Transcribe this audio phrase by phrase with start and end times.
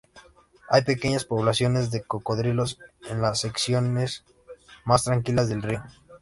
[0.67, 4.23] Hay pequeñas poblaciones de cocodrilos en las secciones
[4.83, 5.83] más tranquilas del río.